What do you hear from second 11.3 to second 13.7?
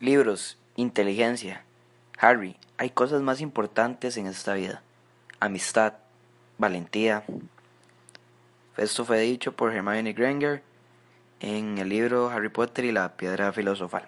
en el libro Harry Potter y la piedra